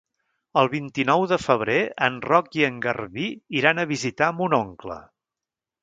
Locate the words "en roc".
2.07-2.59